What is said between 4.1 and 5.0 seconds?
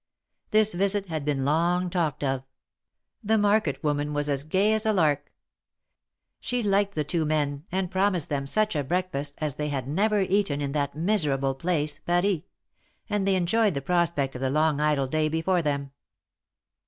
was as gay as a